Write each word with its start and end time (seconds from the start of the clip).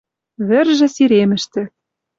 Вӹржӹ 0.47 0.87
сиремӹштӹ 0.95 1.61